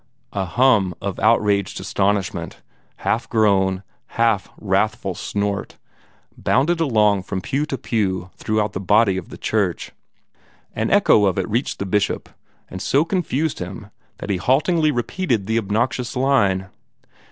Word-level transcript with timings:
A 0.33 0.45
hum 0.45 0.95
of 0.99 1.19
outraged 1.19 1.79
astonishment 1.79 2.63
half 2.95 3.29
groan, 3.29 3.83
half 4.17 4.49
wrathful 4.59 5.13
snort 5.13 5.77
bounded 6.35 6.79
along 6.79 7.21
from 7.21 7.39
pew 7.39 7.67
to 7.67 7.77
pew 7.77 8.31
throughout 8.35 8.73
the 8.73 8.79
body 8.79 9.15
of 9.17 9.29
the 9.29 9.37
church. 9.37 9.91
An 10.73 10.89
echo 10.89 11.25
of 11.25 11.37
it 11.37 11.47
reached 11.47 11.77
the 11.77 11.85
Bishop, 11.85 12.29
and 12.67 12.81
so 12.81 13.05
confused 13.05 13.59
him 13.59 13.91
that 14.17 14.31
he 14.31 14.37
haltingly 14.37 14.89
repeated 14.89 15.45
the 15.45 15.59
obnoxious 15.59 16.15
line. 16.15 16.69